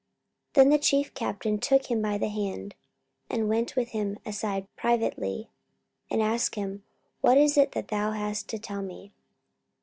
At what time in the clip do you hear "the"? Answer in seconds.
0.69-0.79, 2.17-2.29